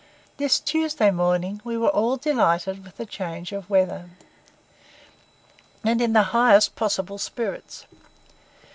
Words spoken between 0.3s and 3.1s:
This Tuesday morning we were all delighted with the